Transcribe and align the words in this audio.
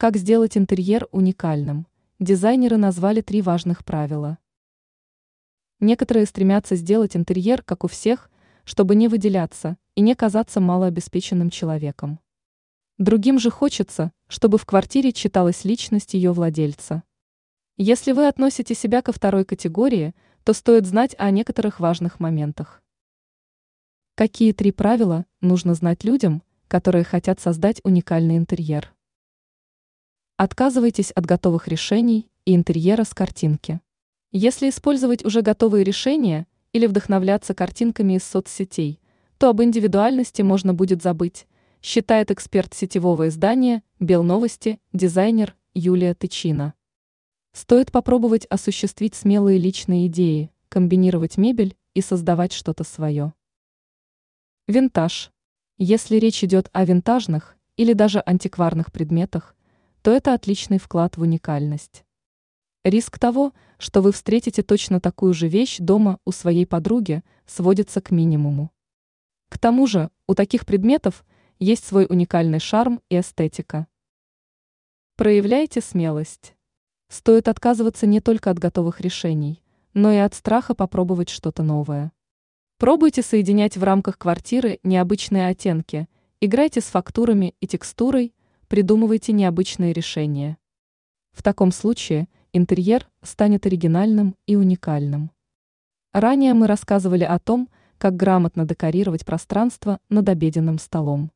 Как 0.00 0.16
сделать 0.16 0.56
интерьер 0.56 1.08
уникальным? 1.10 1.88
Дизайнеры 2.20 2.76
назвали 2.76 3.20
три 3.20 3.42
важных 3.42 3.84
правила. 3.84 4.38
Некоторые 5.80 6.24
стремятся 6.26 6.76
сделать 6.76 7.16
интерьер, 7.16 7.64
как 7.64 7.82
у 7.82 7.88
всех, 7.88 8.30
чтобы 8.62 8.94
не 8.94 9.08
выделяться 9.08 9.76
и 9.96 10.00
не 10.02 10.14
казаться 10.14 10.60
малообеспеченным 10.60 11.50
человеком. 11.50 12.20
Другим 12.98 13.40
же 13.40 13.50
хочется, 13.50 14.12
чтобы 14.28 14.56
в 14.56 14.66
квартире 14.66 15.10
читалась 15.10 15.64
личность 15.64 16.14
ее 16.14 16.30
владельца. 16.30 17.02
Если 17.76 18.12
вы 18.12 18.28
относите 18.28 18.76
себя 18.76 19.02
ко 19.02 19.10
второй 19.10 19.44
категории, 19.44 20.14
то 20.44 20.52
стоит 20.52 20.86
знать 20.86 21.16
о 21.18 21.28
некоторых 21.32 21.80
важных 21.80 22.20
моментах. 22.20 22.84
Какие 24.14 24.52
три 24.52 24.70
правила 24.70 25.26
нужно 25.40 25.74
знать 25.74 26.04
людям, 26.04 26.44
которые 26.68 27.02
хотят 27.02 27.40
создать 27.40 27.80
уникальный 27.82 28.36
интерьер? 28.36 28.94
Отказывайтесь 30.38 31.10
от 31.10 31.26
готовых 31.26 31.66
решений 31.66 32.30
и 32.44 32.54
интерьера 32.54 33.02
с 33.02 33.12
картинки. 33.12 33.80
Если 34.30 34.68
использовать 34.68 35.24
уже 35.24 35.42
готовые 35.42 35.82
решения 35.82 36.46
или 36.72 36.86
вдохновляться 36.86 37.54
картинками 37.54 38.12
из 38.12 38.22
соцсетей, 38.22 39.00
то 39.38 39.48
об 39.48 39.60
индивидуальности 39.60 40.42
можно 40.42 40.72
будет 40.72 41.02
забыть, 41.02 41.48
считает 41.82 42.30
эксперт 42.30 42.72
сетевого 42.72 43.26
издания 43.26 43.82
«Белновости» 43.98 44.78
дизайнер 44.92 45.56
Юлия 45.74 46.14
Тычина. 46.14 46.74
Стоит 47.52 47.90
попробовать 47.90 48.46
осуществить 48.46 49.16
смелые 49.16 49.58
личные 49.58 50.06
идеи, 50.06 50.52
комбинировать 50.68 51.36
мебель 51.36 51.76
и 51.94 52.00
создавать 52.00 52.52
что-то 52.52 52.84
свое. 52.84 53.34
Винтаж. 54.68 55.32
Если 55.78 56.14
речь 56.14 56.44
идет 56.44 56.70
о 56.72 56.84
винтажных 56.84 57.56
или 57.76 57.92
даже 57.92 58.22
антикварных 58.24 58.92
предметах, 58.92 59.56
то 60.08 60.14
это 60.14 60.32
отличный 60.32 60.78
вклад 60.78 61.18
в 61.18 61.20
уникальность. 61.20 62.02
Риск 62.82 63.18
того, 63.18 63.52
что 63.76 64.00
вы 64.00 64.12
встретите 64.12 64.62
точно 64.62 65.02
такую 65.02 65.34
же 65.34 65.48
вещь 65.48 65.76
дома 65.80 66.18
у 66.24 66.32
своей 66.32 66.64
подруги, 66.64 67.22
сводится 67.44 68.00
к 68.00 68.10
минимуму. 68.10 68.72
К 69.50 69.58
тому 69.58 69.86
же, 69.86 70.08
у 70.26 70.34
таких 70.34 70.64
предметов 70.64 71.26
есть 71.58 71.84
свой 71.84 72.06
уникальный 72.08 72.58
шарм 72.58 73.02
и 73.10 73.20
эстетика. 73.20 73.86
Проявляйте 75.16 75.82
смелость. 75.82 76.54
Стоит 77.10 77.46
отказываться 77.46 78.06
не 78.06 78.22
только 78.22 78.50
от 78.50 78.58
готовых 78.58 79.02
решений, 79.02 79.62
но 79.92 80.10
и 80.10 80.16
от 80.16 80.32
страха 80.32 80.74
попробовать 80.74 81.28
что-то 81.28 81.62
новое. 81.62 82.12
Пробуйте 82.78 83.20
соединять 83.20 83.76
в 83.76 83.84
рамках 83.84 84.16
квартиры 84.16 84.80
необычные 84.82 85.48
оттенки, 85.48 86.08
играйте 86.40 86.80
с 86.80 86.84
фактурами 86.84 87.54
и 87.60 87.66
текстурой, 87.66 88.32
придумывайте 88.68 89.32
необычные 89.32 89.92
решения. 89.92 90.58
В 91.32 91.42
таком 91.42 91.72
случае 91.72 92.28
интерьер 92.52 93.08
станет 93.22 93.66
оригинальным 93.66 94.36
и 94.46 94.56
уникальным. 94.56 95.30
Ранее 96.12 96.54
мы 96.54 96.66
рассказывали 96.66 97.24
о 97.24 97.38
том, 97.38 97.68
как 97.98 98.16
грамотно 98.16 98.64
декорировать 98.64 99.26
пространство 99.26 100.00
над 100.08 100.28
обеденным 100.28 100.78
столом. 100.78 101.30